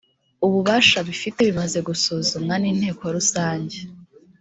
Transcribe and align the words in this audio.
ububasha 0.45 0.97
bifite 1.07 1.39
bimaze 1.47 1.79
gusuzumwa 1.87 2.53
ninteko 2.61 3.03
rusange 3.15 3.77